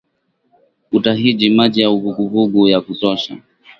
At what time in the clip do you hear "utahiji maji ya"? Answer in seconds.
0.91-1.91